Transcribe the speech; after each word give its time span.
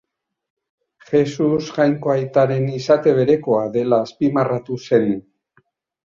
Jesus 1.09 1.67
Jainko 1.75 2.13
Aitaren 2.13 2.65
izate 2.79 3.15
berekoa 3.19 3.61
dela 3.77 4.01
azpimarratu 4.09 4.81
zen. 4.89 5.09